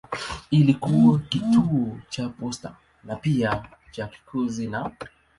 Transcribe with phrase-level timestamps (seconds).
[0.51, 4.91] Ilikuwa kituo cha posta na pia cha kikosi na.